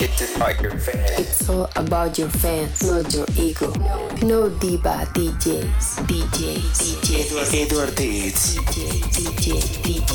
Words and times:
It's 0.00 0.36
about 0.36 0.60
your 0.62 0.78
fans. 0.78 1.10
It's 1.18 1.48
all 1.48 1.68
about 1.74 2.18
your 2.18 2.28
fans, 2.28 2.84
not 2.88 3.12
your 3.12 3.26
ego. 3.36 3.72
No 4.22 4.48
diva 4.48 5.08
DJs, 5.10 6.06
DJs, 6.06 7.02
DJs, 7.02 7.54
Edward 7.66 7.96
Deeds. 7.96 8.54
DJ, 8.58 9.02
DJ, 9.10 9.58
DJ. 9.82 10.12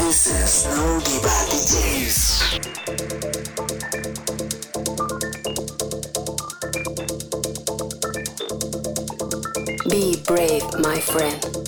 This 0.00 0.26
is 0.26 0.66
No 0.74 0.98
Diva 1.06 1.34
DJs. 1.54 2.18
Be 9.88 10.16
brave, 10.26 10.66
my 10.80 10.98
friend. 10.98 11.63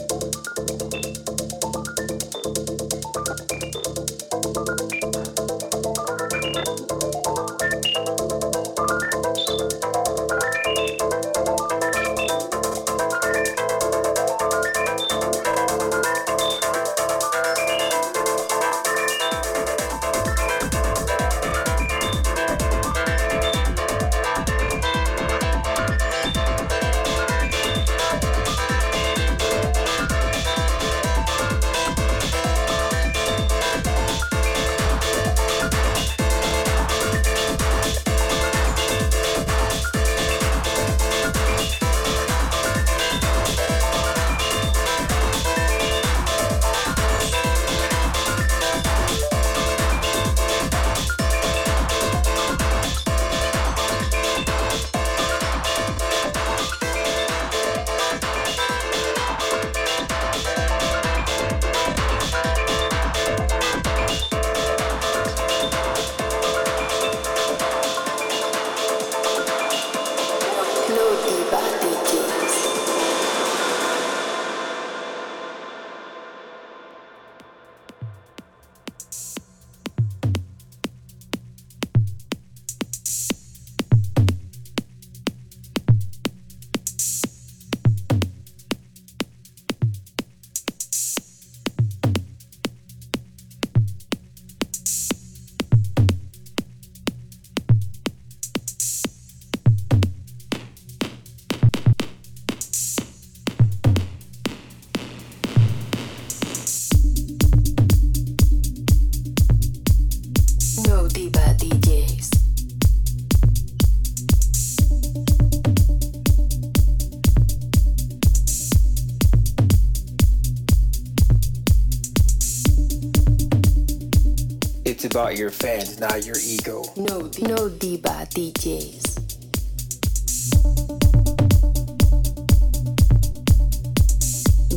About 125.16 125.38
your 125.38 125.50
fans, 125.50 125.98
not 125.98 126.26
your 126.26 126.36
ego. 126.44 126.84
No, 126.94 127.30
no 127.40 127.70
diva 127.70 128.28
DJs. 128.28 129.16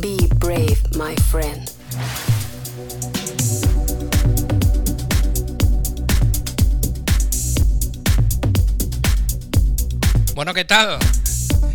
Be 0.00 0.16
brave, 0.38 0.80
my 0.96 1.14
friend. 1.28 1.70
Bueno, 10.34 10.54
¿qué 10.54 10.64
tal? 10.64 10.98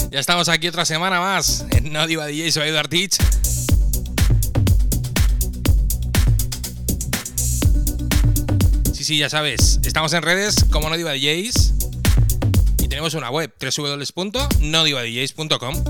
Ya 0.10 0.20
estamos 0.20 0.50
aquí 0.50 0.68
otra 0.70 0.86
semana 0.86 1.20
más 1.20 1.68
en 1.70 1.94
No 1.94 2.08
Diva 2.08 2.26
DJ, 2.26 2.52
soy 2.52 2.70
Edward 2.70 2.90
Teach. 2.90 3.35
Sí, 9.06 9.20
ya 9.20 9.30
sabes, 9.30 9.80
estamos 9.84 10.12
en 10.14 10.24
redes 10.24 10.66
como 10.72 10.90
No 10.90 10.98
Diva 10.98 11.12
DJs 11.12 11.76
y 12.80 12.88
tenemos 12.88 13.14
una 13.14 13.30
web 13.30 13.54
www.nodivadjs.com. 13.62 15.84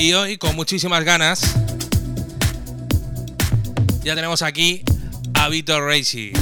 Y 0.00 0.14
hoy, 0.14 0.36
con 0.36 0.56
muchísimas 0.56 1.04
ganas, 1.04 1.42
ya 4.02 4.16
tenemos 4.16 4.42
aquí 4.42 4.82
a 5.34 5.48
Vitor 5.48 5.84
Reisi. 5.84 6.32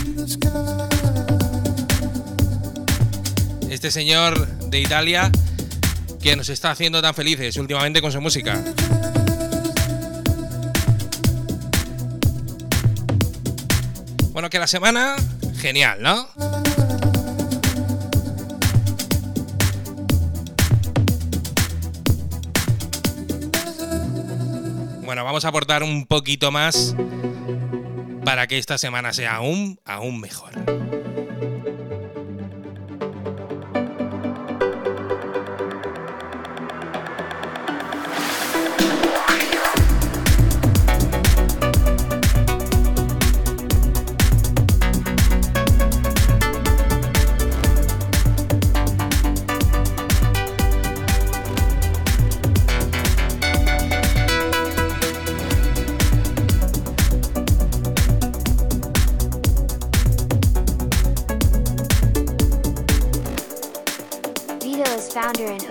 Este 3.68 3.90
señor 3.90 4.48
de 4.70 4.80
Italia 4.80 5.30
que 6.24 6.36
nos 6.36 6.48
está 6.48 6.70
haciendo 6.70 7.02
tan 7.02 7.14
felices 7.14 7.54
últimamente 7.58 8.00
con 8.00 8.10
su 8.10 8.18
música. 8.18 8.58
Bueno, 14.32 14.48
que 14.48 14.58
la 14.58 14.66
semana, 14.66 15.16
genial, 15.58 16.00
¿no? 16.00 16.26
Bueno, 25.04 25.24
vamos 25.24 25.44
a 25.44 25.48
aportar 25.48 25.82
un 25.82 26.06
poquito 26.06 26.50
más 26.50 26.96
para 28.24 28.46
que 28.46 28.56
esta 28.56 28.78
semana 28.78 29.12
sea 29.12 29.34
aún, 29.34 29.78
aún 29.84 30.20
mejor. 30.20 30.54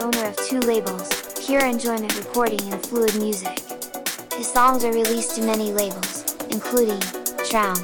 Owner 0.04 0.26
of 0.26 0.36
two 0.36 0.60
labels, 0.60 1.10
Pure 1.46 1.66
Enjoyment 1.66 2.14
Recording 2.18 2.60
and 2.74 2.86
Fluid 2.86 3.16
Music. 3.16 3.58
His 4.34 4.52
songs 4.52 4.84
are 4.84 4.92
released 4.92 5.38
to 5.38 5.42
many 5.44 5.72
labels, 5.72 6.36
including 6.50 7.00
Traum, 7.48 7.78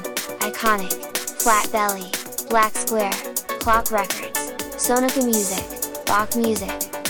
Iconic, 0.44 0.92
Flat 1.40 1.72
Belly, 1.72 2.10
Black 2.50 2.74
Square, 2.74 3.12
Clock 3.60 3.90
Records, 3.90 4.52
Sonica 4.76 5.24
Music, 5.24 5.64
Bach 6.04 6.36
Music, 6.36 6.68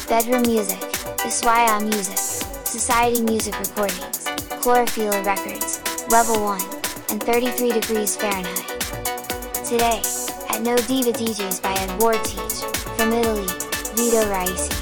Bedroom 0.09 0.43
Music, 0.43 0.79
Iswaya 1.27 1.83
Music, 1.83 2.19
Society 2.65 3.21
Music 3.21 3.59
Recordings, 3.59 4.27
Chlorophylla 4.63 5.27
Records, 5.27 5.81
Level 6.09 6.41
1, 6.41 6.61
and 7.11 7.21
33 7.21 7.73
Degrees 7.73 8.15
Fahrenheit. 8.15 8.69
Today, 9.67 10.03
at 10.51 10.63
No 10.63 10.77
Diva 10.77 11.11
DJs 11.11 11.61
by 11.61 11.73
Edward 11.73 12.23
Teach, 12.23 12.63
from 12.97 13.13
Italy, 13.13 13.49
Vito 13.97 14.23
Raisi. 14.31 14.80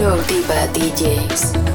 No 0.00 0.16
Diva 0.26 0.66
DJs. 0.72 1.69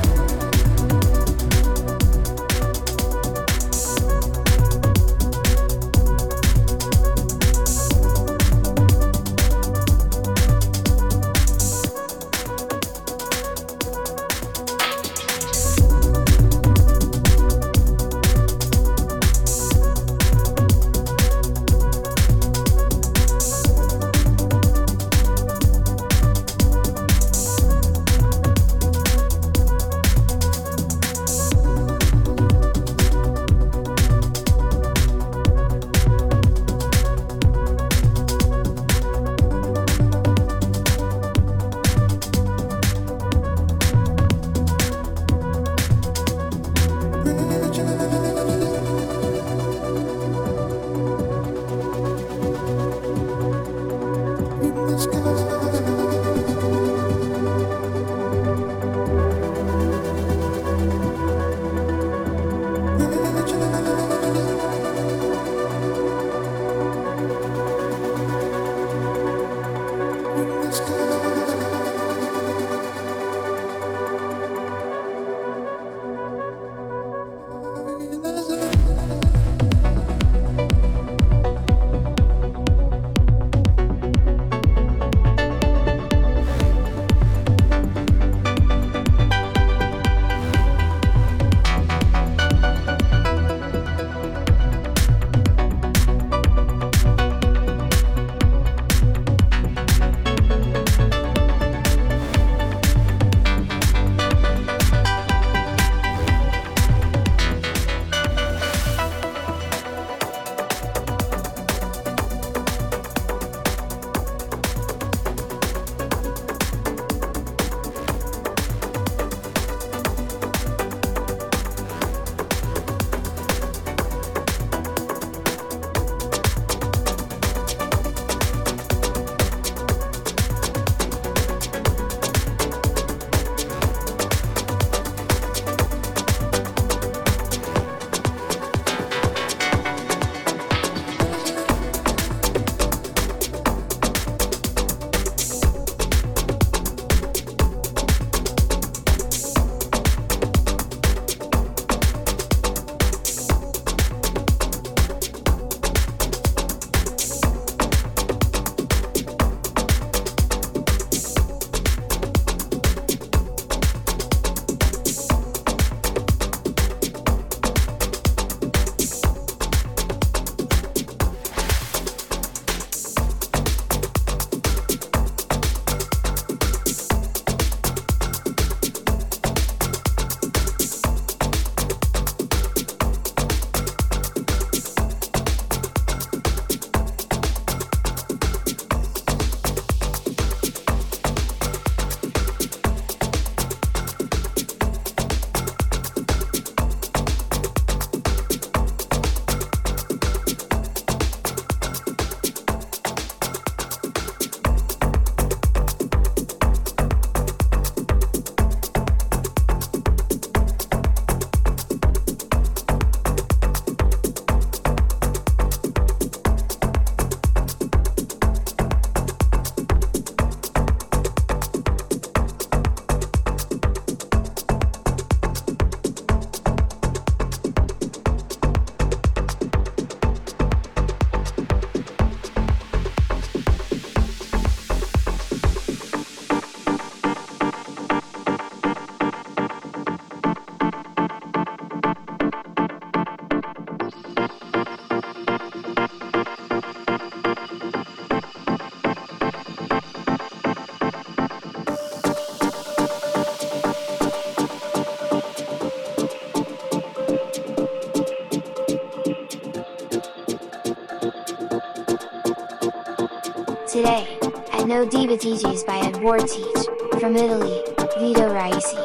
No 264.96 265.04
Diva 265.04 265.36
DJs 265.36 265.86
by 265.86 265.98
Edward 266.08 266.48
Teach, 266.48 266.88
from 267.20 267.36
Italy, 267.36 267.84
Vito 268.18 268.48
Raisi. 268.48 268.96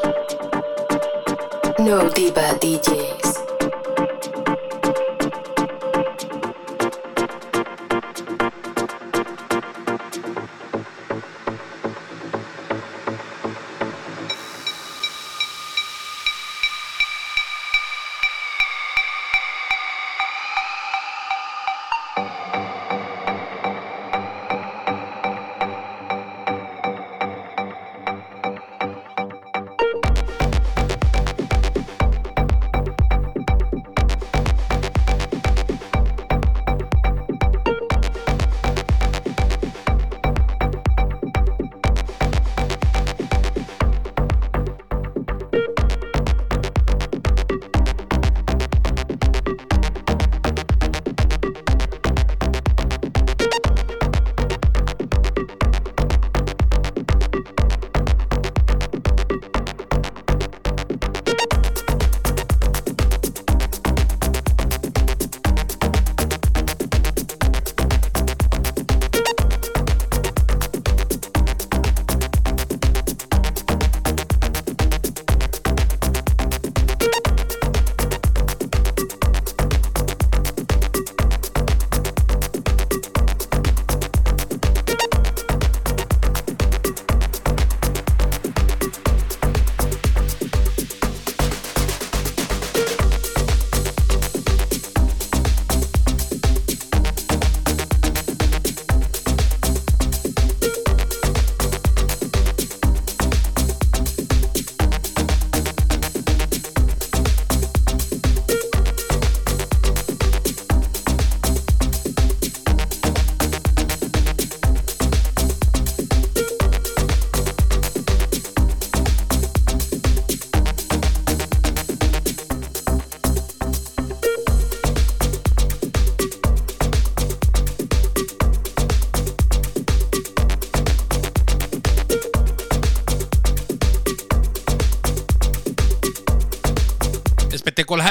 No 1.80 2.08
Diva 2.10 2.54
DJs. 2.60 3.29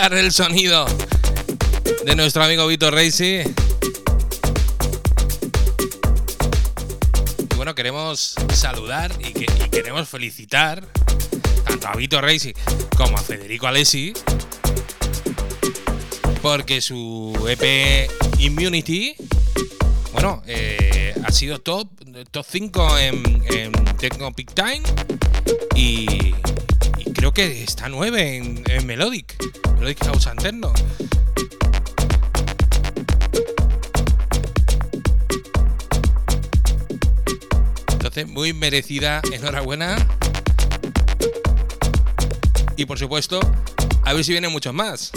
El 0.08 0.32
sonido 0.32 0.86
de 2.06 2.16
nuestro 2.16 2.42
amigo 2.42 2.66
Vito 2.68 2.90
Reisi. 2.90 3.42
Y 7.52 7.56
bueno, 7.58 7.76
queremos 7.76 8.36
saludar 8.54 9.12
y, 9.20 9.34
que, 9.34 9.46
y 9.66 9.70
queremos 9.70 10.08
felicitar 10.08 10.88
tanto 11.66 11.88
a 11.90 11.96
Vito 11.96 12.22
Reisi 12.22 12.54
como 12.96 13.18
a 13.18 13.22
Federico 13.22 13.68
Alessi 13.68 14.14
porque 16.42 16.80
su 16.80 17.36
EP 17.50 18.10
Immunity, 18.40 19.16
bueno, 20.14 20.42
eh, 20.48 21.14
ha 21.26 21.32
sido 21.34 21.60
top, 21.60 21.90
top 22.32 22.46
5 22.50 22.98
en, 23.00 23.44
en 23.50 23.72
Techno 23.98 24.32
Time 24.32 24.82
y, 25.76 26.34
y 26.98 27.12
creo 27.14 27.34
que 27.34 27.64
está 27.64 27.90
9 27.90 28.38
en, 28.38 28.64
en 28.66 28.88
Melodic, 28.88 29.29
Melodic 29.90 30.06
House 30.06 30.28
Anterno. 30.28 30.72
Entonces, 37.94 38.28
muy 38.28 38.54
merecida, 38.54 39.22
enhorabuena. 39.32 39.96
Y 42.76 42.86
por 42.86 43.00
supuesto, 43.00 43.40
a 44.04 44.14
ver 44.14 44.24
si 44.24 44.32
vienen 44.32 44.52
muchos 44.52 44.76
más. 44.76 45.12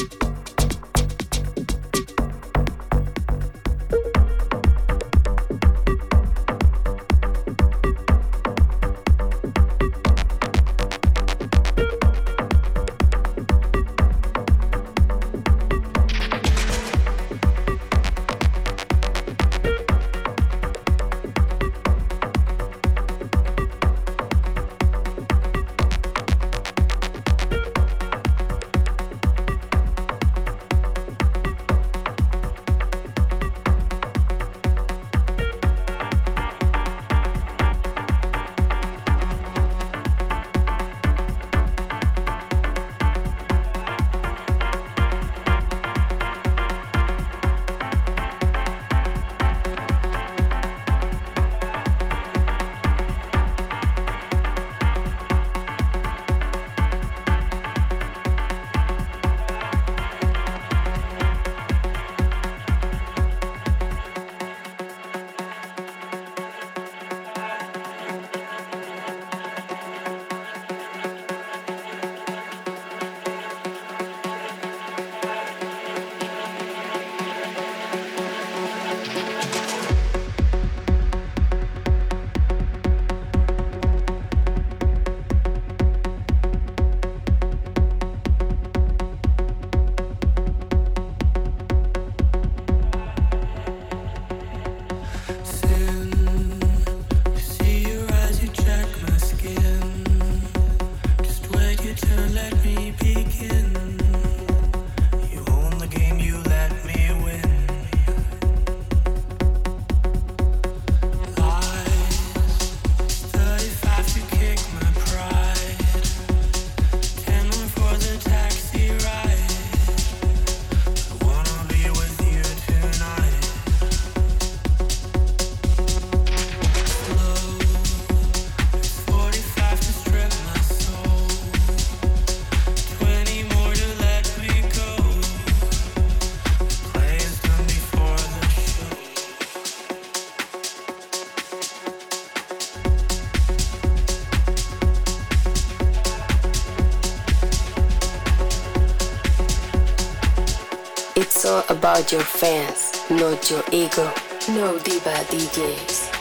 Your 152.11 152.23
fans, 152.23 153.05
not 153.11 153.51
your 153.51 153.63
ego. 153.71 154.11
No 154.49 154.79
diva 154.79 155.15
DJs. 155.31 156.12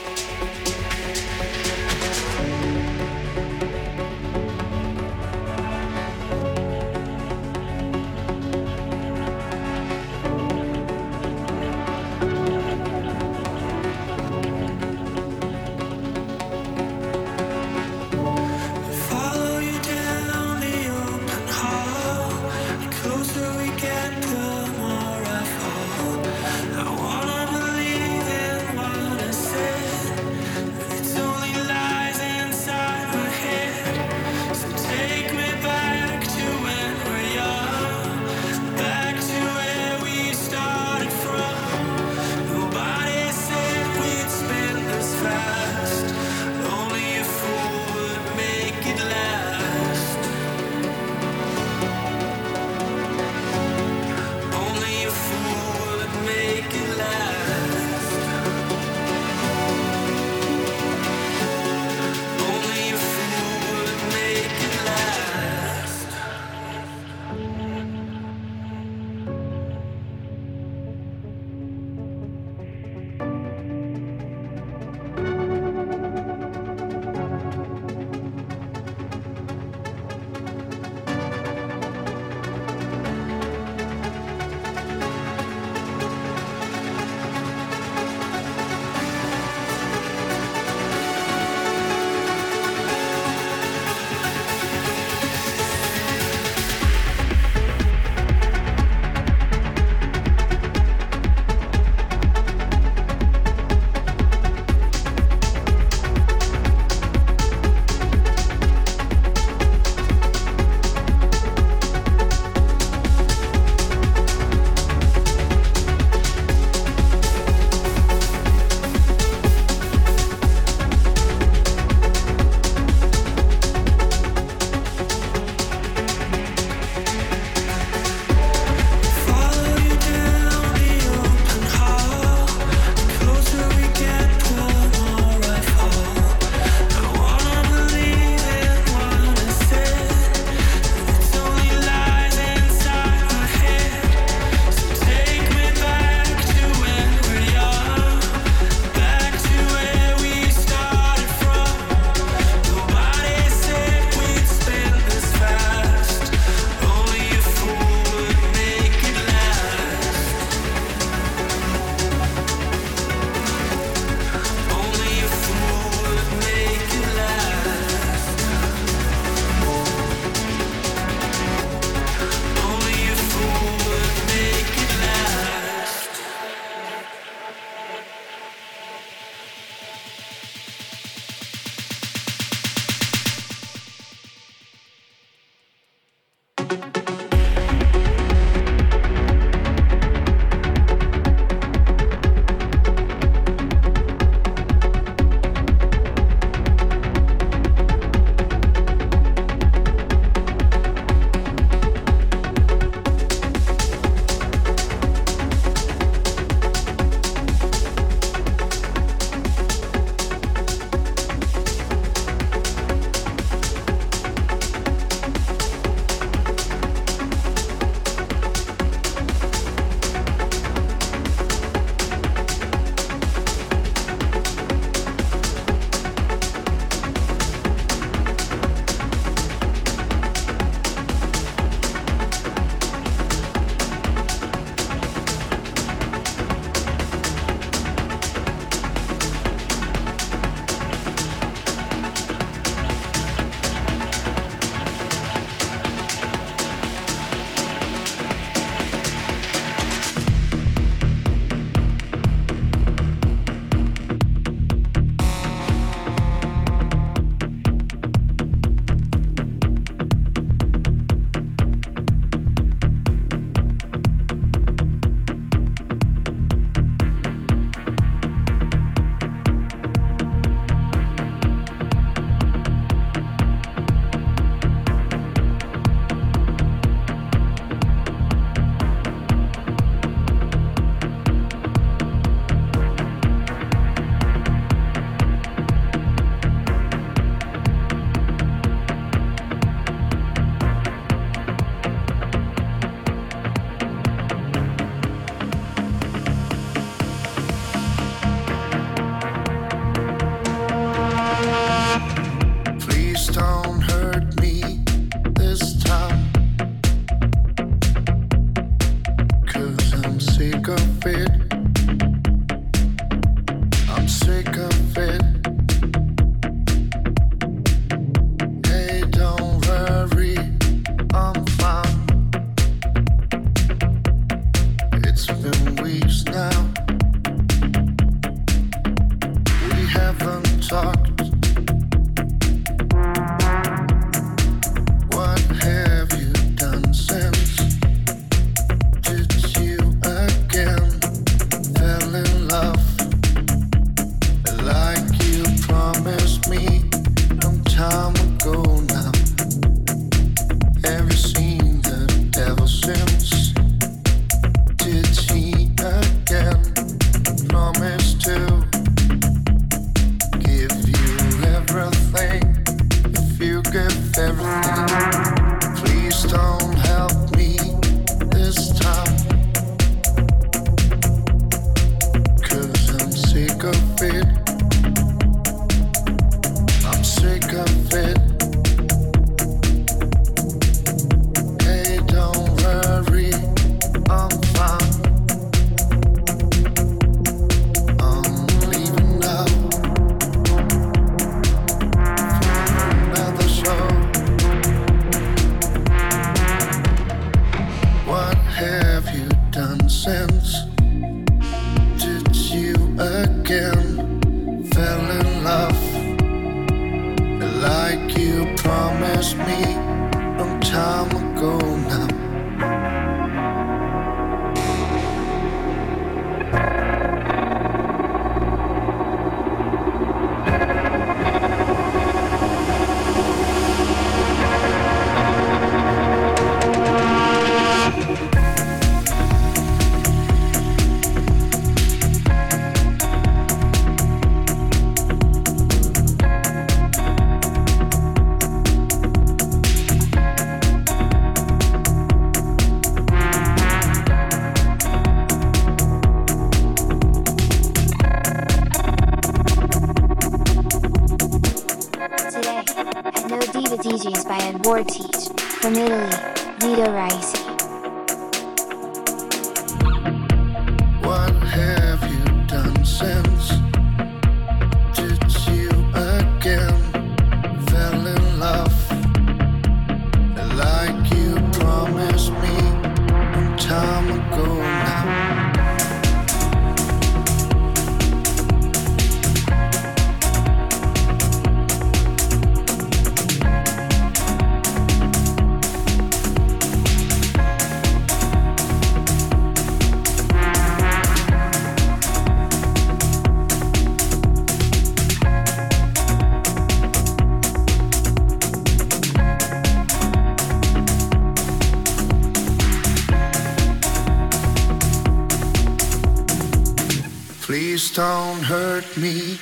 Me 508.97 509.39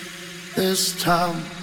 this 0.56 1.00
time. 1.02 1.59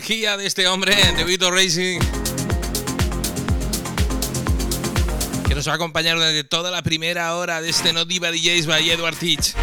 energía 0.00 0.38
de 0.38 0.46
este 0.46 0.66
hombre, 0.66 0.96
de 1.14 1.24
Vito 1.24 1.50
Racing, 1.50 2.00
que 5.46 5.54
nos 5.54 5.68
va 5.68 5.72
a 5.72 5.74
acompañar 5.74 6.16
durante 6.16 6.42
toda 6.42 6.70
la 6.70 6.80
primera 6.80 7.34
hora 7.36 7.60
de 7.60 7.68
este 7.68 7.92
No 7.92 8.06
Diva 8.06 8.30
DJs 8.30 8.64
by 8.64 8.88
Edward 8.88 9.16
Teach. 9.16 9.54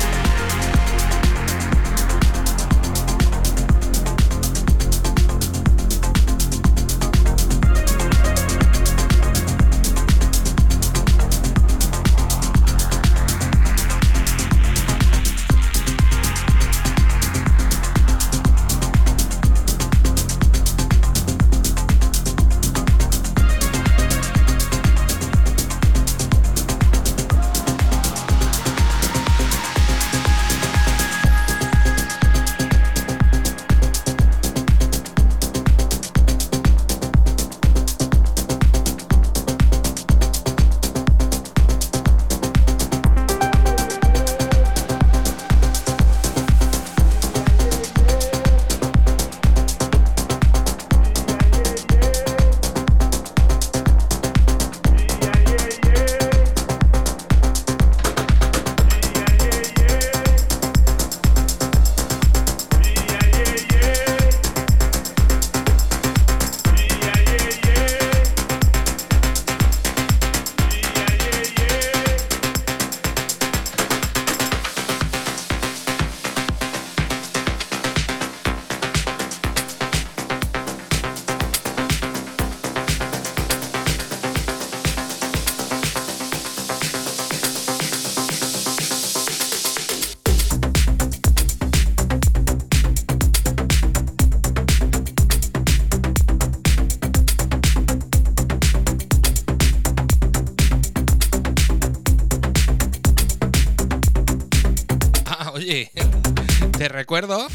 Recuerdo 107.21 107.47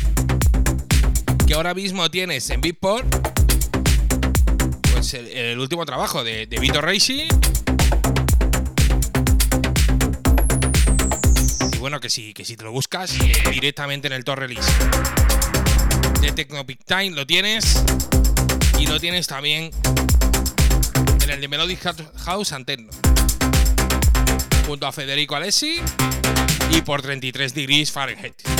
que 1.47 1.55
ahora 1.55 1.73
mismo 1.73 2.11
tienes 2.11 2.51
en 2.51 2.61
Beatport 2.61 3.07
pues 4.93 5.15
el, 5.15 5.57
último 5.57 5.87
trabajo 5.87 6.25
de, 6.25 6.47
Vito 6.61 6.81
Racing. 6.81 7.29
Y 11.73 11.79
bueno, 11.79 12.01
que 12.01 12.11
si, 12.11 12.35
que 12.35 12.45
si 12.45 12.57
te 12.57 12.65
lo 12.65 12.73
buscas 12.73 13.15
eh, 13.21 13.33
directamente 13.53 14.09
en 14.09 14.15
el 14.15 14.25
Top 14.25 14.39
Release 14.39 14.69
de 16.21 16.33
Techno 16.33 16.65
Big 16.65 16.85
Time 16.85 17.11
lo 17.11 17.25
tienes. 17.25 17.85
Y 18.81 18.87
lo 18.87 18.99
tienes 18.99 19.29
también 19.29 19.71
en 21.23 21.31
el 21.31 21.41
de 21.41 21.47
Melodic 21.47 21.79
House 22.25 22.53
Anteno. 22.53 22.91
Junto 24.67 24.89
a 24.89 24.93
Federico 24.93 25.37
Alessi 25.37 25.77
y 26.73 26.81
por 26.81 27.01
33 27.01 27.55
degrees 27.55 27.93
Fahrenheit. 27.93 28.52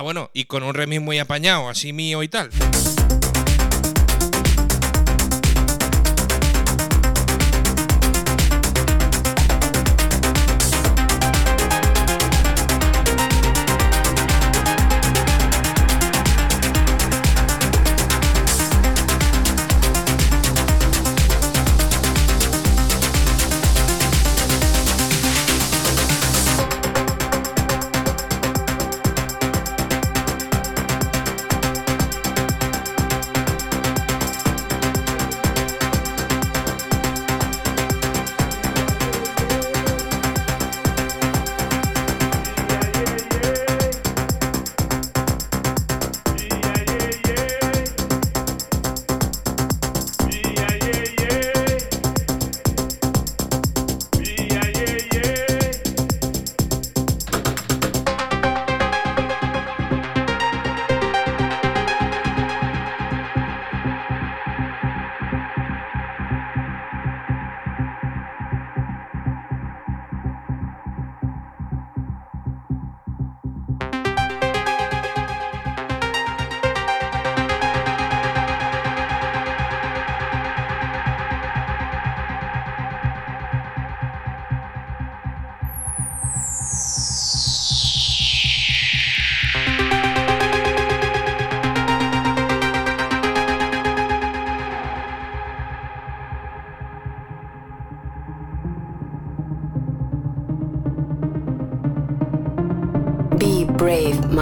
Ah, 0.00 0.02
bueno, 0.02 0.30
y 0.32 0.46
con 0.46 0.62
un 0.62 0.72
remix 0.72 1.02
muy 1.02 1.18
apañado, 1.18 1.68
así 1.68 1.92
mío 1.92 2.22
y 2.22 2.28
tal. 2.28 2.48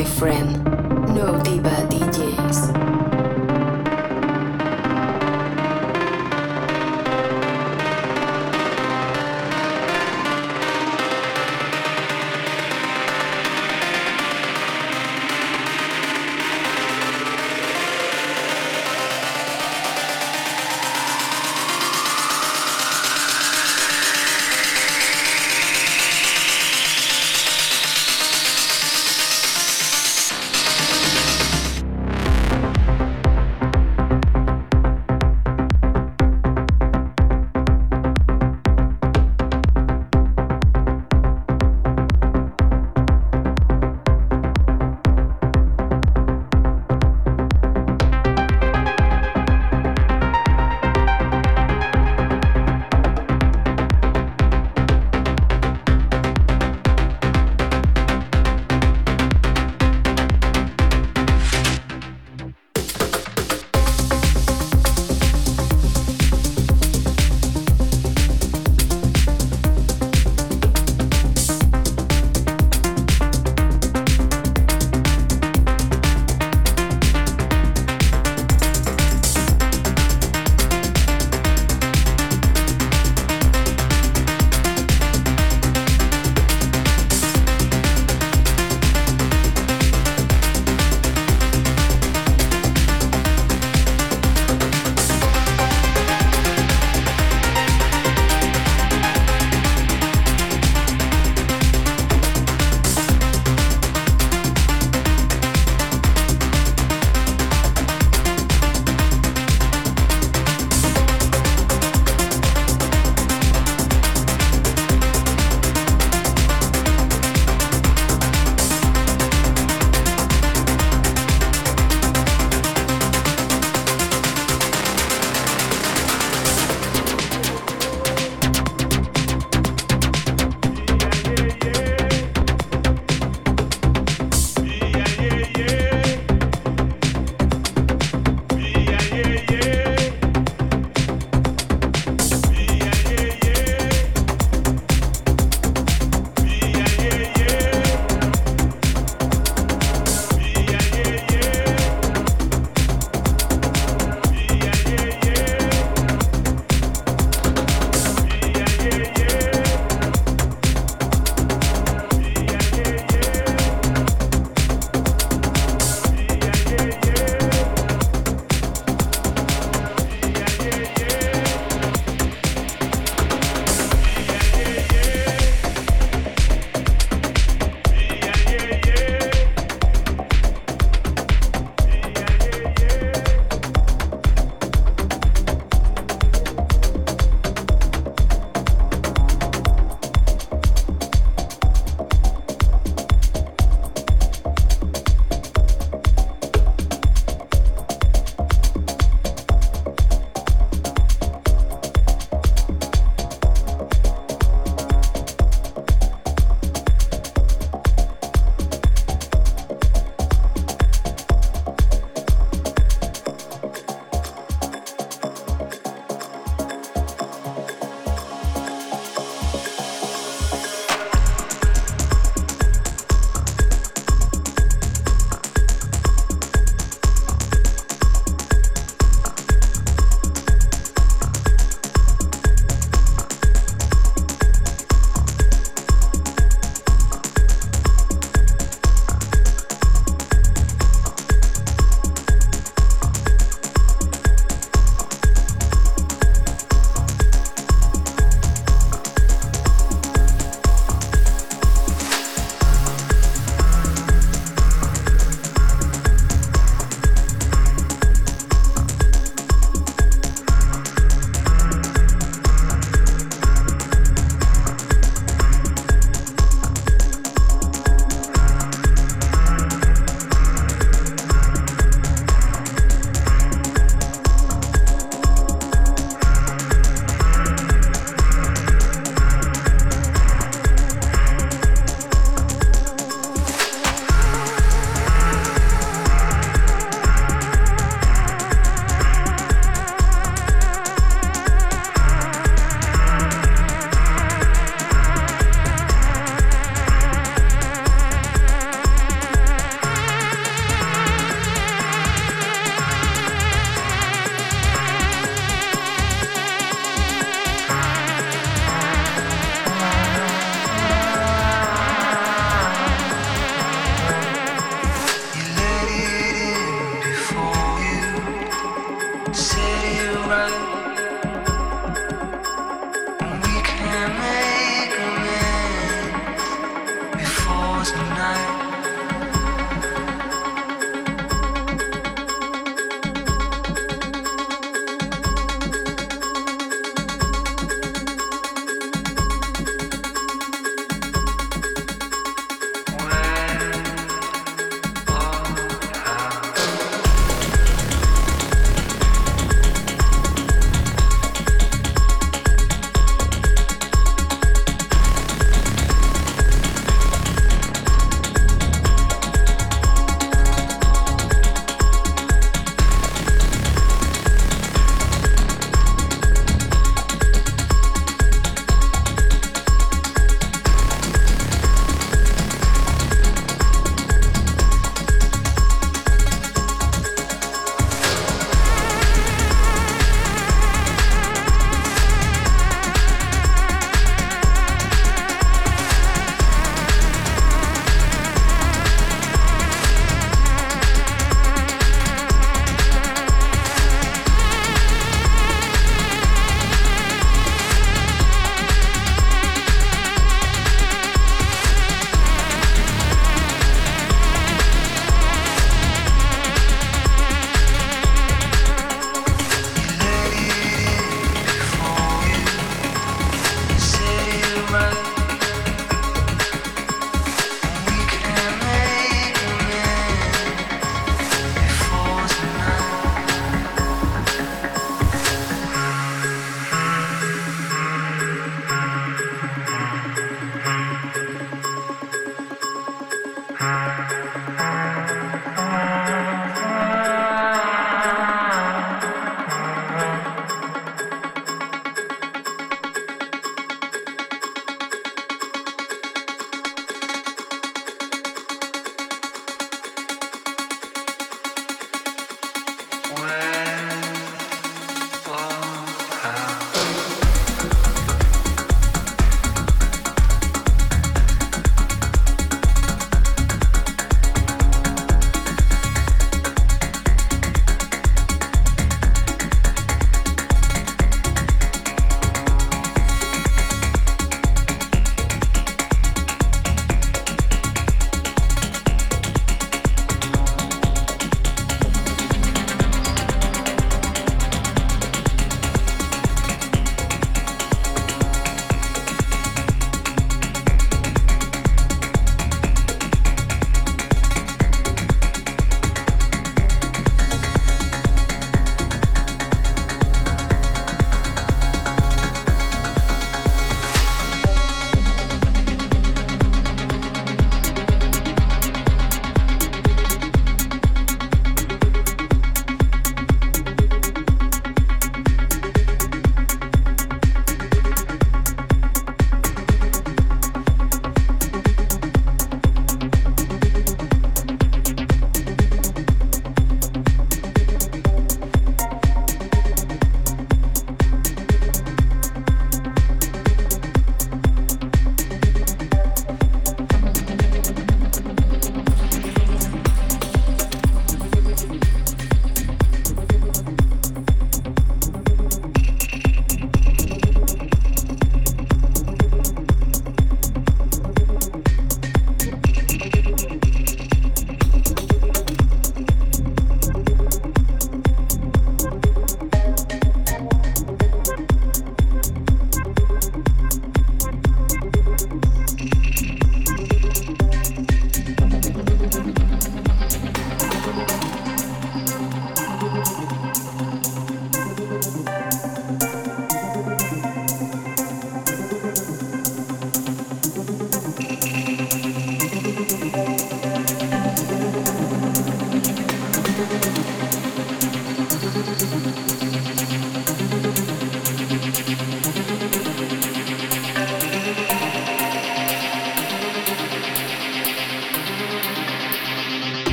My 0.00 0.06
friend. 0.06 0.39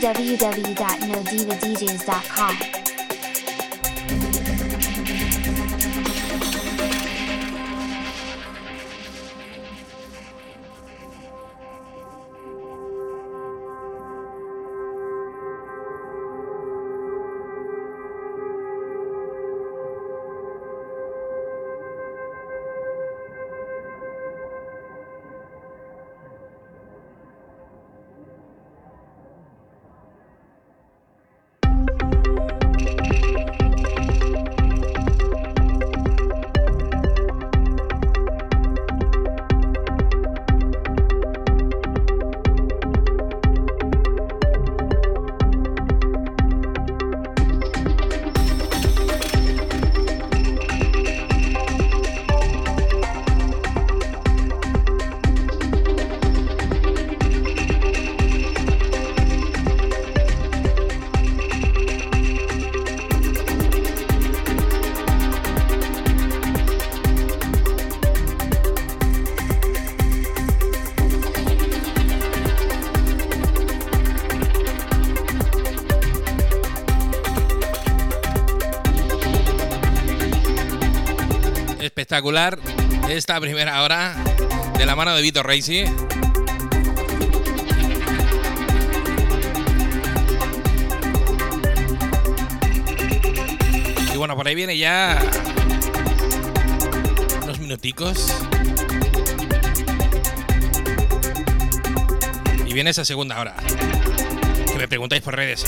www.nodivadjs.com. 0.00 2.69
espectacular 82.10 82.58
esta 83.08 83.40
primera 83.40 83.84
hora 83.84 84.16
de 84.76 84.84
la 84.84 84.96
mano 84.96 85.14
de 85.14 85.22
Vito 85.22 85.44
Reisi. 85.44 85.84
Y 94.12 94.16
bueno, 94.16 94.34
por 94.34 94.48
ahí 94.48 94.56
viene 94.56 94.76
ya 94.76 95.22
unos 97.44 97.60
minuticos. 97.60 98.34
Y 102.66 102.72
viene 102.72 102.90
esa 102.90 103.04
segunda 103.04 103.38
hora. 103.38 103.54
Que 104.66 104.78
me 104.78 104.88
preguntáis 104.88 105.22
por 105.22 105.36
redes. 105.36 105.64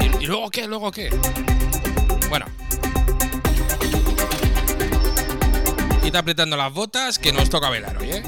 ¿Y, 0.00 0.24
y 0.24 0.26
luego 0.26 0.50
qué? 0.50 0.66
¿Luego 0.66 0.90
qué? 0.90 1.10
Id 6.12 6.16
apretando 6.16 6.58
las 6.58 6.70
botas 6.74 7.18
que 7.18 7.32
nos 7.32 7.48
toca 7.48 7.70
velar 7.70 7.96
hoy, 7.96 8.10
¿eh? 8.10 8.22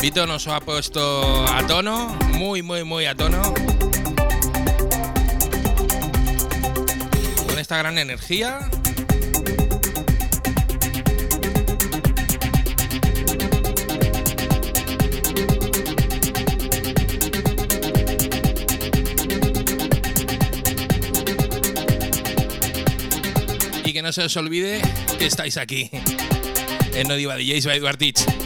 Vito 0.00 0.28
nos 0.28 0.46
ha 0.46 0.60
puesto 0.60 1.44
a 1.44 1.66
tono, 1.66 2.16
muy, 2.34 2.62
muy, 2.62 2.84
muy 2.84 3.06
a 3.06 3.16
tono. 3.16 3.42
Con 7.48 7.58
esta 7.58 7.78
gran 7.78 7.98
energía. 7.98 8.70
y 23.86 23.92
que 23.92 24.02
no 24.02 24.12
se 24.12 24.24
os 24.24 24.36
olvide 24.36 24.82
que 25.18 25.26
estáis 25.26 25.56
aquí 25.56 25.88
en 26.94 27.06
No 27.06 27.14
Diva 27.14 27.36
DJs 27.36 27.66
by 27.66 27.76
Eduard 27.76 27.98
Teach. 27.98 28.45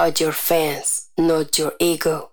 about 0.00 0.18
your 0.18 0.32
fans, 0.32 1.10
not 1.18 1.58
your 1.58 1.74
ego. 1.78 2.30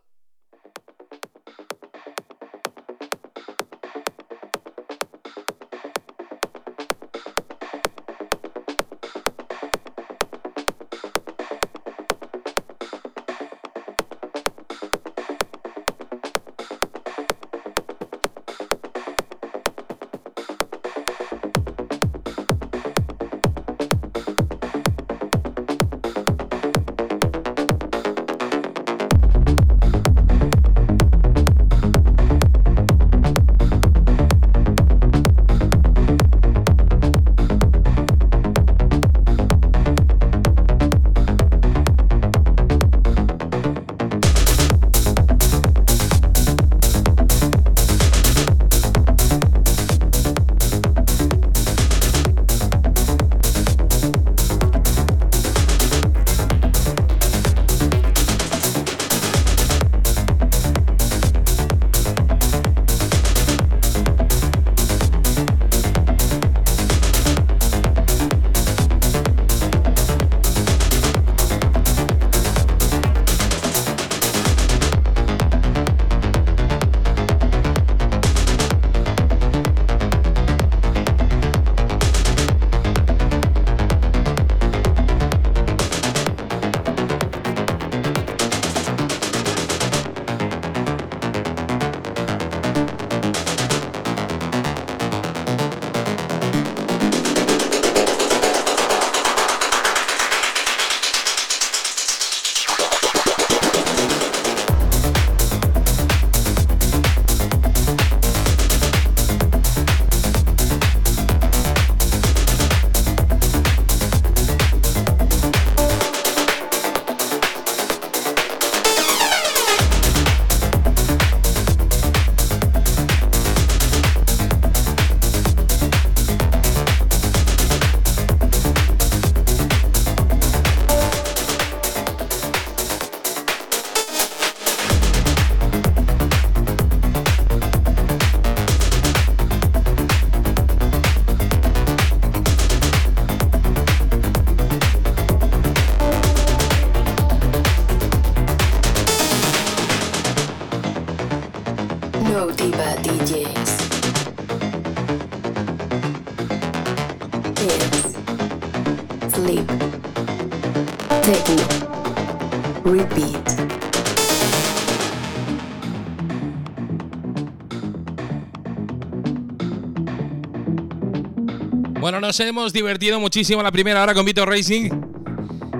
Bueno, 172.00 172.22
nos 172.22 172.40
hemos 172.40 172.72
divertido 172.72 173.20
muchísimo 173.20 173.62
la 173.62 173.72
primera 173.72 174.02
hora 174.02 174.14
con 174.14 174.26
Vito 174.26 174.46
Racing. 174.46 174.90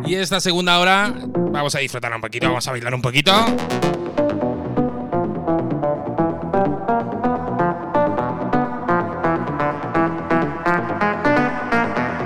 Y 0.06 0.16
esta 0.16 0.40
segunda 0.42 0.78
hora 0.80 1.14
vamos 1.52 1.74
a 1.76 1.80
disfrutar 1.80 2.14
un 2.14 2.22
poquito, 2.22 2.48
vamos 2.48 2.68
a 2.68 2.72
bailar 2.72 2.94
un 2.94 3.02
poquito. 3.02 3.32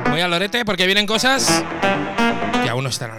Voy 0.09 0.21
al 0.21 0.31
lorete 0.31 0.65
porque 0.65 0.85
vienen 0.85 1.05
cosas 1.05 1.63
que 2.63 2.69
aún 2.69 2.83
no 2.83 2.89
están 2.89 3.11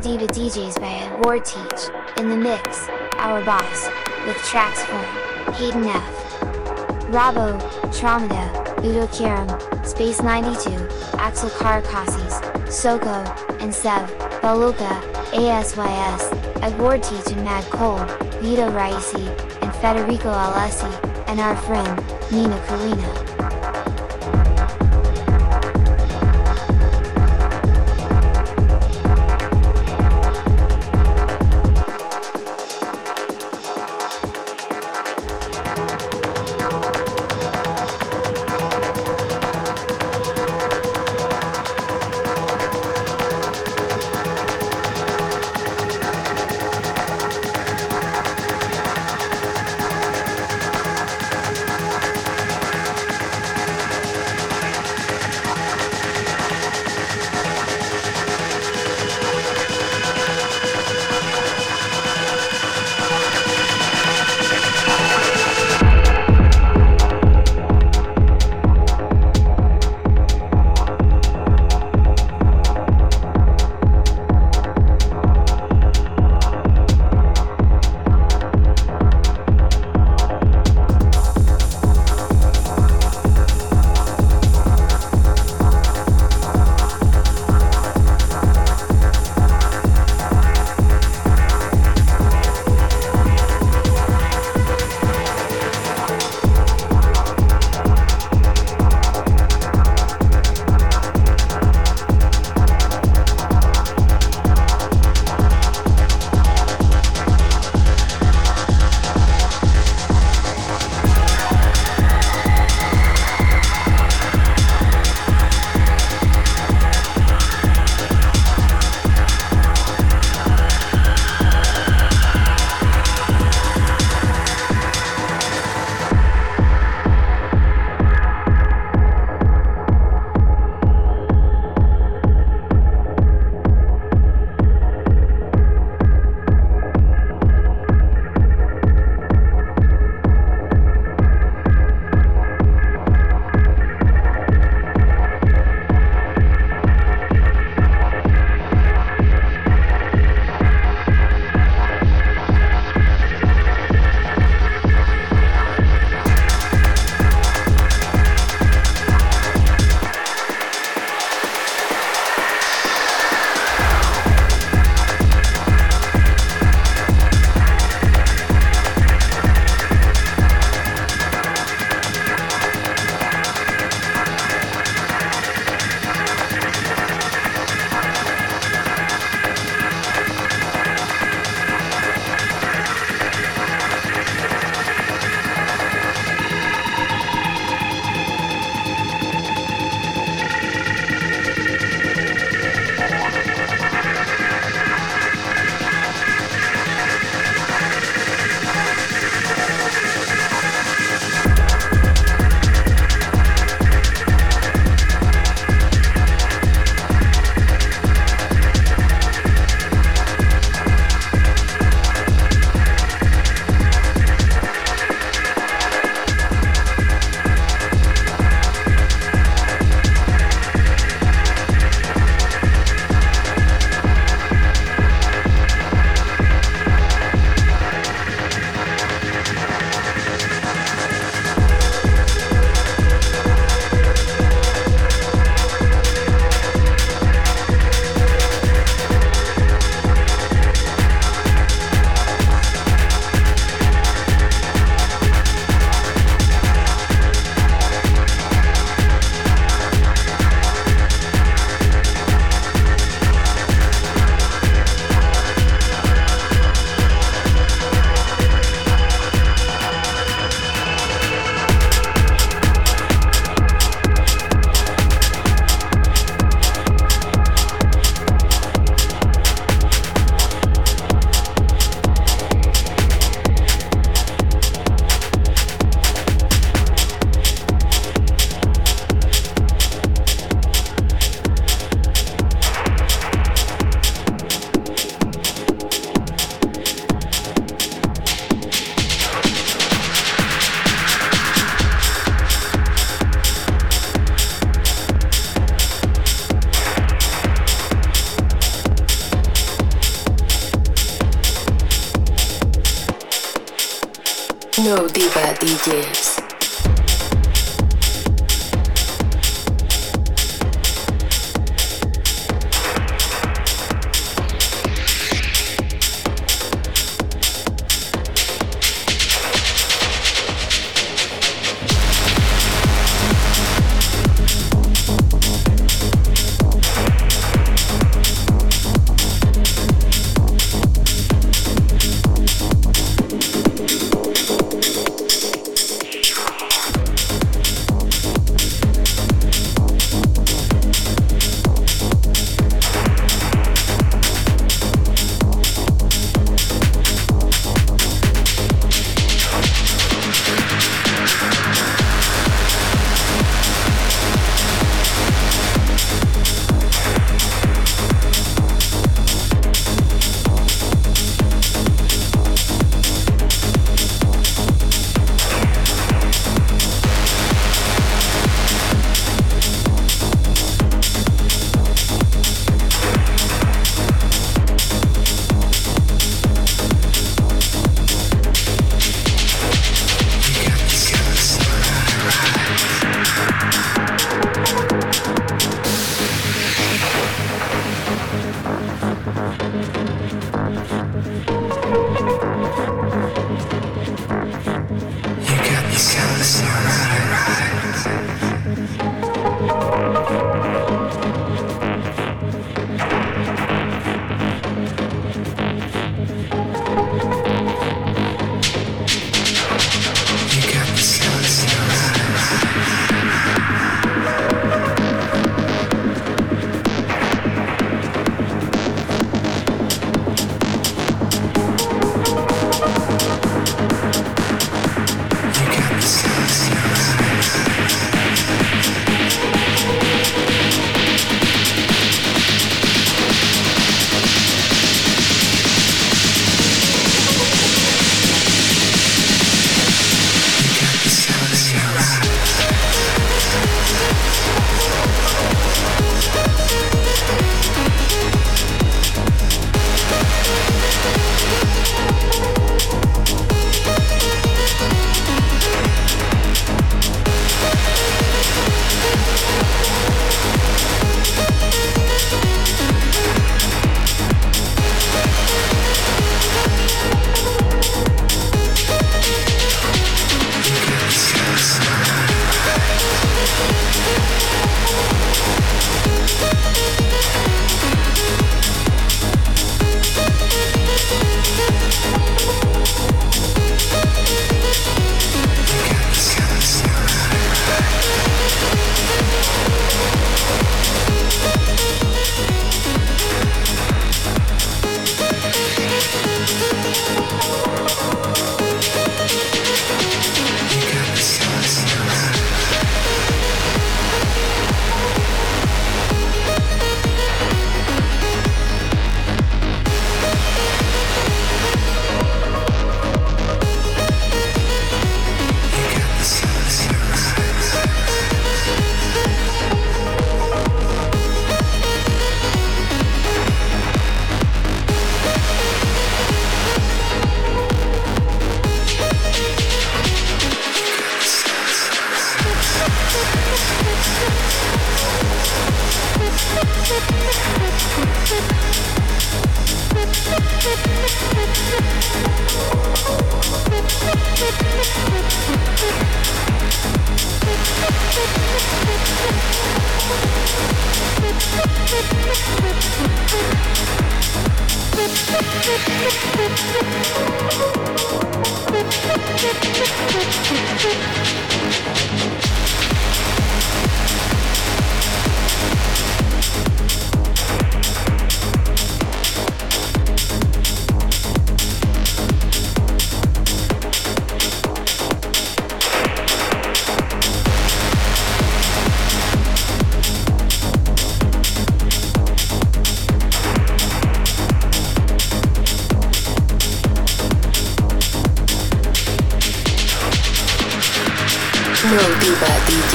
Diva 0.00 0.28
DJs 0.28 0.80
by 0.80 0.86
Edward 0.86 1.44
Teach, 1.44 1.90
in 2.18 2.28
the 2.28 2.36
mix, 2.36 2.88
our 3.14 3.44
boss, 3.44 3.88
with 4.26 4.36
tracks 4.44 4.84
from 4.84 5.54
Hayden 5.54 5.84
F. 5.86 7.10
Bravo, 7.10 7.58
Traumata, 7.90 8.46
Udo 8.84 9.08
Kiram, 9.08 9.48
Space 9.84 10.22
92, 10.22 10.70
Axel 11.18 11.50
Karakasis, 11.50 12.70
Soko, 12.70 13.08
and 13.58 13.74
Sev, 13.74 14.08
Baluka, 14.40 15.00
ASYS, 15.32 16.62
Edward 16.62 17.02
Teach 17.02 17.32
and 17.32 17.44
Mad 17.44 17.64
Cole, 17.64 17.98
Vito 18.40 18.70
Raisi, 18.70 19.26
and 19.62 19.74
Federico 19.76 20.30
Alessi, 20.30 21.26
and 21.26 21.40
our 21.40 21.56
friend, 21.56 21.98
Nina 22.30 22.64
Karina. 22.68 23.17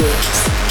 Diva 0.03 0.62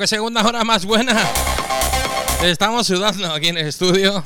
que 0.00 0.06
segunda 0.06 0.42
hora 0.42 0.64
más 0.64 0.86
buena. 0.86 1.14
Estamos 2.42 2.86
sudando 2.86 3.34
aquí 3.34 3.48
en 3.48 3.58
el 3.58 3.66
estudio. 3.66 4.24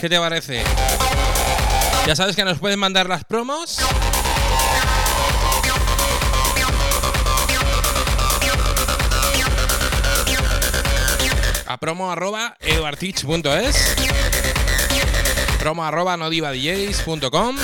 ¿Qué 0.00 0.08
te 0.08 0.18
parece? 0.18 0.64
Ya 2.06 2.16
sabes 2.16 2.34
que 2.34 2.44
nos 2.44 2.58
pueden 2.58 2.80
mandar 2.80 3.08
las 3.08 3.24
promos. 3.24 3.78
A 11.66 11.76
promo 11.78 12.10
arroba 12.10 12.56
promo 15.60 15.84
arroba 15.84 16.16
nodivadjs.com 16.16 17.56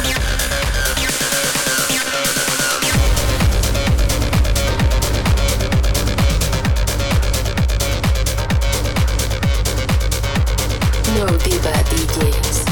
No 11.15 11.27
Diva 11.39 11.73
DJs. 11.91 12.65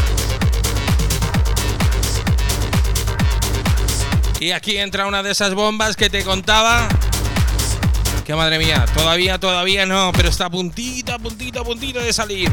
Y 4.40 4.50
aquí 4.50 4.76
entra 4.76 5.06
una 5.06 5.22
de 5.22 5.30
esas 5.30 5.54
bombas 5.54 5.96
que 5.96 6.10
te 6.10 6.22
contaba. 6.22 6.86
Que 8.26 8.34
madre 8.34 8.58
mía, 8.58 8.84
todavía, 8.94 9.38
todavía 9.38 9.86
no, 9.86 10.12
pero 10.12 10.28
está 10.28 10.46
a 10.46 10.50
puntito, 10.50 11.14
a 11.14 11.18
puntito, 11.18 11.62
a 11.62 11.64
puntito 11.64 12.00
de 12.00 12.12
salir. 12.12 12.52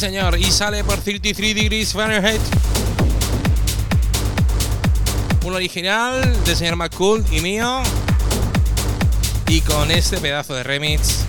Señor, 0.00 0.38
y 0.38 0.50
sale 0.50 0.82
por 0.82 0.98
33 0.98 1.54
Degrees 1.54 1.92
Fahrenheit. 1.92 2.40
Un 5.44 5.52
original 5.52 6.42
del 6.46 6.56
señor 6.56 6.76
McCool 6.76 7.22
y 7.30 7.42
mío. 7.42 7.82
Y 9.48 9.60
con 9.60 9.90
este 9.90 10.16
pedazo 10.16 10.54
de 10.54 10.62
remix 10.62 11.26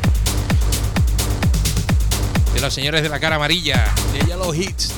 de 2.54 2.62
los 2.62 2.74
señores 2.74 3.04
de 3.04 3.10
la 3.10 3.20
cara 3.20 3.36
amarilla, 3.36 3.94
de 4.14 4.20
Yellow 4.26 4.54
Hits. 4.54 4.94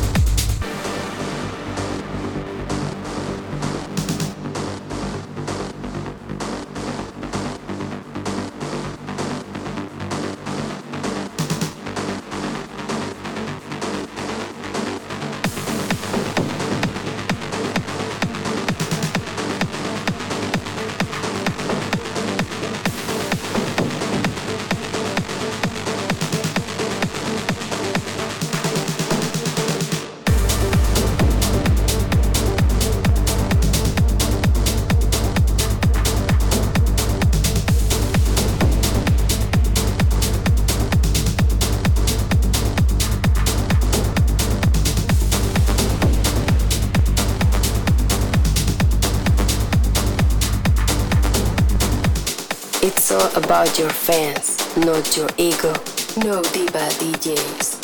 About 53.36 53.78
your 53.80 53.90
fans, 53.90 54.58
not 54.78 55.18
your 55.18 55.30
ego. 55.38 55.74
No 56.18 56.42
Diva 56.44 56.88
DJs. 57.00 57.83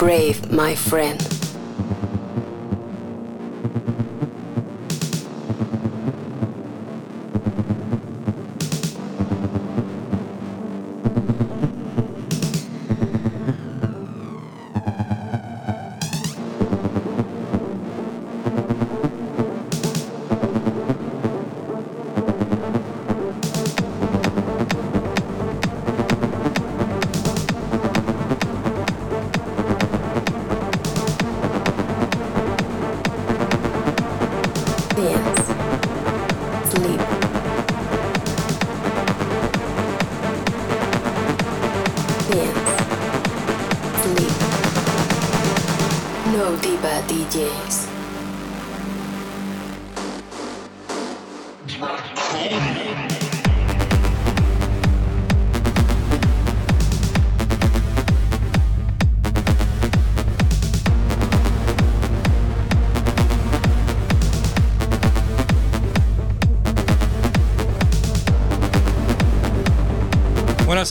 Brave, 0.00 0.50
my 0.50 0.74
friend. 0.74 1.29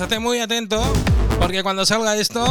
Estate 0.01 0.19
muy 0.19 0.39
atento 0.39 0.81
porque 1.41 1.61
cuando 1.61 1.85
salga 1.85 2.15
esto, 2.15 2.45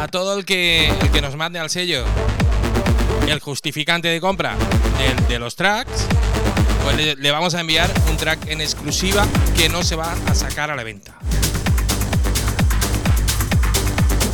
a 0.00 0.08
todo 0.08 0.38
el 0.38 0.46
que, 0.46 0.88
el 0.88 1.10
que 1.10 1.20
nos 1.20 1.36
mande 1.36 1.58
al 1.58 1.68
sello 1.68 2.02
el 3.28 3.40
justificante 3.40 4.08
de 4.08 4.18
compra 4.18 4.54
de, 5.28 5.38
los 5.38 5.54
tracks, 5.54 6.06
pues 6.82 6.96
le, 6.96 7.16
le 7.16 7.30
vamos 7.30 7.54
a 7.54 7.60
enviar 7.60 7.90
un 8.08 8.16
track 8.16 8.46
en 8.48 8.62
exclusiva 8.62 9.26
que 9.54 9.68
no 9.68 9.82
se 9.82 9.96
va 9.96 10.16
a 10.26 10.34
sacar 10.34 10.70
a 10.70 10.76
la 10.76 10.82
venta. 10.82 11.14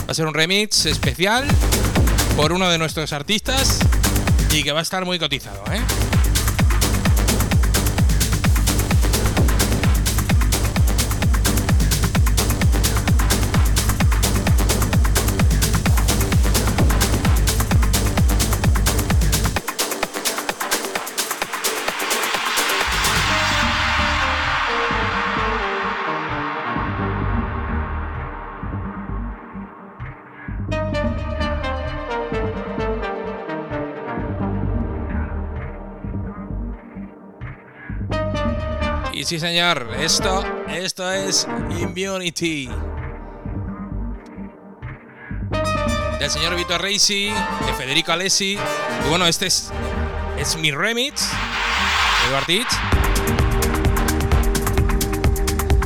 Va 0.06 0.12
a 0.12 0.14
ser 0.14 0.28
un 0.28 0.34
remix 0.34 0.86
especial 0.86 1.44
por 2.36 2.52
uno 2.52 2.70
de 2.70 2.78
nuestros 2.78 3.12
artistas 3.12 3.80
y 4.52 4.62
que 4.62 4.70
va 4.70 4.78
a 4.78 4.82
estar 4.82 5.04
muy 5.04 5.18
cotizado, 5.18 5.64
¿eh? 5.72 5.80
Sí, 39.32 39.40
señor, 39.40 39.88
esto, 39.98 40.44
esto 40.68 41.10
es 41.10 41.48
Immunity. 41.80 42.68
Del 46.20 46.30
señor 46.30 46.54
Vito 46.54 46.76
Reisi, 46.76 47.30
de 47.30 47.72
Federico 47.78 48.12
Alessi. 48.12 48.58
Bueno, 49.08 49.24
este 49.26 49.46
es, 49.46 49.70
es 50.38 50.58
mi 50.58 50.70
remix, 50.70 51.30
Eduard. 52.28 52.66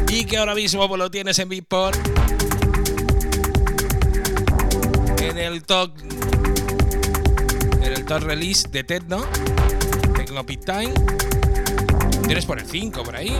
Y 0.08 0.24
que 0.24 0.38
ahora 0.38 0.56
mismo 0.56 0.88
pues, 0.88 0.98
lo 0.98 1.08
tienes 1.08 1.38
en 1.38 1.48
Beatport. 1.48 1.96
En 5.20 5.38
el 5.38 5.62
top. 5.62 5.92
En 7.80 7.92
el 7.92 8.04
top 8.06 8.24
release 8.24 8.66
de 8.66 8.82
Techno. 8.82 9.24
Techno 10.16 10.44
Pit 10.44 10.64
Time. 10.64 10.94
Tienes 12.26 12.44
por 12.44 12.58
el 12.58 12.66
5 12.66 13.04
por 13.04 13.14
ahí. 13.14 13.32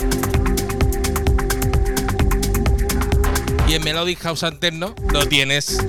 Y 3.68 3.74
en 3.74 3.82
Melodic 3.82 4.20
House 4.20 4.44
Anterno 4.44 4.94
lo 5.12 5.26
tienes 5.26 5.84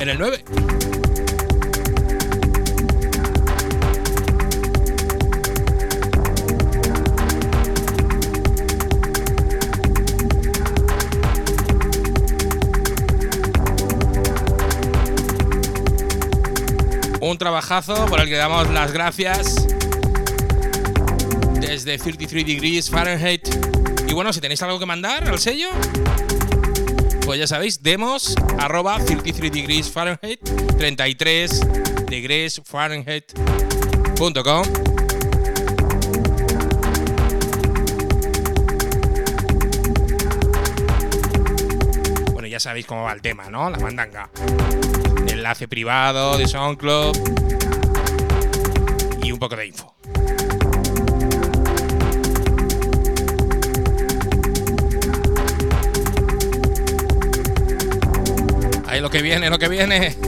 en 0.00 0.08
el 0.08 0.18
9. 0.18 0.44
Un 17.20 17.36
trabajazo 17.36 18.06
por 18.06 18.20
el 18.20 18.28
que 18.28 18.36
damos 18.36 18.70
las 18.70 18.90
gracias 18.90 19.66
desde 21.88 22.04
33 22.04 22.46
Degrees 22.46 22.90
Fahrenheit. 22.90 23.48
Y 24.06 24.12
bueno, 24.12 24.30
si 24.32 24.40
tenéis 24.40 24.60
algo 24.62 24.78
que 24.78 24.84
mandar 24.84 25.26
al 25.26 25.38
sello, 25.38 25.70
pues 27.24 27.40
ya 27.40 27.46
sabéis, 27.46 27.82
demos 27.82 28.34
arroba 28.58 28.98
33 29.02 29.50
Degrees 29.50 29.90
Fahrenheit 29.90 30.40
33 30.76 32.06
Degrees 32.10 32.60
Fahrenheit.com. 32.64 34.62
Bueno, 42.32 42.48
ya 42.48 42.60
sabéis 42.60 42.84
cómo 42.84 43.04
va 43.04 43.12
el 43.14 43.22
tema, 43.22 43.48
¿no? 43.48 43.70
La 43.70 43.78
mandanga. 43.78 44.28
Enlace 45.26 45.68
privado 45.68 46.36
de 46.36 46.46
SoundCloud 46.46 47.16
y 49.22 49.32
un 49.32 49.38
poco 49.38 49.56
de 49.56 49.66
info. 49.66 49.97
Lo 59.08 59.12
que 59.12 59.22
viene, 59.22 59.48
lo 59.48 59.58
que 59.58 59.68
viene. 59.68 60.27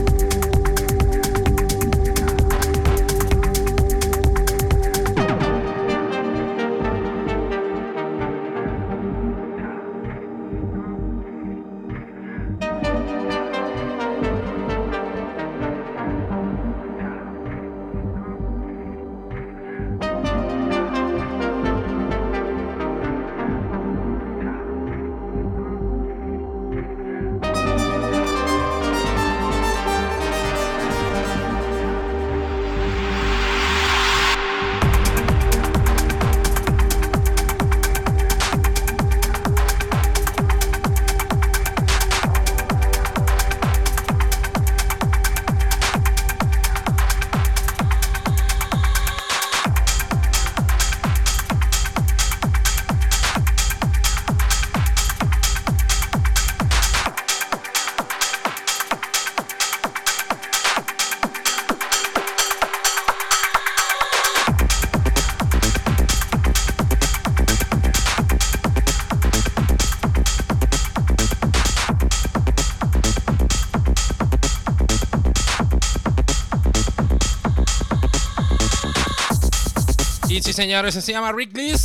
Señores, 80.61 80.93
se 80.93 81.11
llama 81.11 81.31
Ricklis. 81.31 81.81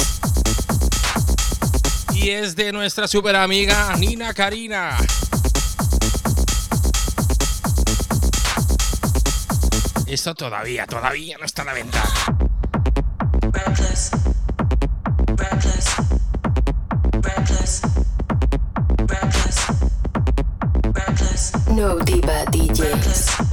Y 2.12 2.28
es 2.28 2.54
de 2.56 2.72
nuestra 2.72 3.08
super 3.08 3.34
amiga 3.34 3.96
Nina 3.96 4.34
Karina. 4.34 4.98
Esto 10.06 10.34
todavía, 10.34 10.86
todavía 10.86 11.38
no 11.38 11.46
está 11.46 11.62
a 11.62 11.64
la 11.64 11.72
venta. 11.72 12.02
No 21.70 21.96
Diva 21.96 22.44
DJs. 22.52 23.45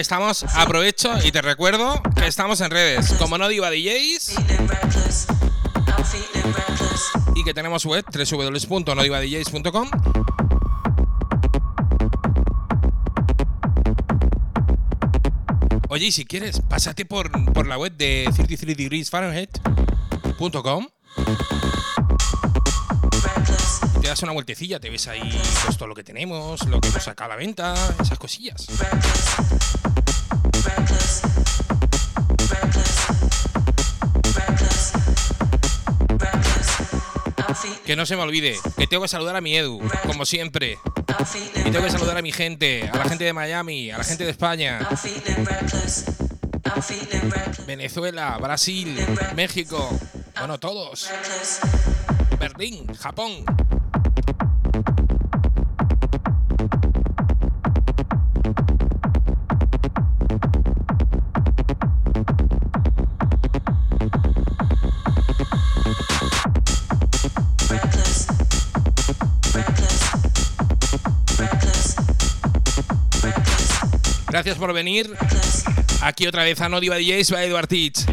Estamos, 0.00 0.44
aprovecho 0.54 1.12
y 1.24 1.30
te 1.30 1.42
recuerdo 1.42 2.02
que 2.16 2.26
estamos 2.26 2.60
en 2.60 2.70
redes, 2.70 3.12
como 3.18 3.38
no 3.38 3.48
diva 3.48 3.70
DJs, 3.70 4.34
y 7.34 7.44
que 7.44 7.54
tenemos 7.54 7.84
web 7.84 8.04
www.nodivadjs.com. 8.06 9.90
Oye, 15.88 16.06
y 16.06 16.12
si 16.12 16.24
quieres, 16.24 16.60
pásate 16.60 17.04
por, 17.04 17.30
por 17.52 17.66
la 17.66 17.76
web 17.76 17.92
de 17.96 18.30
33 18.34 18.76
Degrees 18.76 19.10
Fahrenheit.com. 19.10 20.86
Te 24.00 24.08
das 24.08 24.22
una 24.22 24.32
vueltecilla, 24.32 24.80
te 24.80 24.88
ves 24.88 25.08
ahí 25.08 25.38
pues, 25.64 25.76
todo 25.76 25.88
lo 25.88 25.94
que 25.94 26.02
tenemos, 26.04 26.66
lo 26.68 26.80
que 26.80 26.88
hemos 26.88 27.02
sacado 27.02 27.32
a 27.32 27.34
la 27.34 27.36
venta, 27.36 27.74
esas 28.00 28.18
cosillas. 28.18 28.66
Que 37.90 37.96
no 37.96 38.06
se 38.06 38.14
me 38.14 38.22
olvide, 38.22 38.56
que 38.78 38.86
tengo 38.86 39.02
que 39.02 39.08
saludar 39.08 39.34
a 39.34 39.40
mi 39.40 39.56
Edu, 39.56 39.80
como 40.06 40.24
siempre. 40.24 40.78
Y 41.56 41.70
tengo 41.72 41.82
que 41.82 41.90
saludar 41.90 42.16
a 42.16 42.22
mi 42.22 42.30
gente, 42.30 42.88
a 42.88 42.96
la 42.96 43.04
gente 43.06 43.24
de 43.24 43.32
Miami, 43.32 43.90
a 43.90 43.98
la 43.98 44.04
gente 44.04 44.22
de 44.22 44.30
España, 44.30 44.88
Venezuela, 47.66 48.38
Brasil, 48.40 48.96
México, 49.34 49.90
bueno, 50.38 50.60
todos. 50.60 51.10
Berlín, 52.38 52.86
Japón. 52.94 53.44
Gracias 74.30 74.58
por 74.58 74.72
venir. 74.72 75.10
Aquí 76.02 76.26
otra 76.26 76.44
vez 76.44 76.60
a 76.60 76.68
No 76.68 76.80
Diva 76.80 76.96
DJs 76.96 77.32
by 77.32 77.44
Edward 77.44 77.66
Teach. 77.66 78.06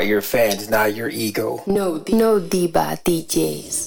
About 0.00 0.08
your 0.08 0.22
fans, 0.22 0.70
not 0.70 0.94
your 0.94 1.10
ego. 1.10 1.62
No, 1.66 2.02
no 2.08 2.40
Diva 2.40 2.98
DJs. 3.04 3.79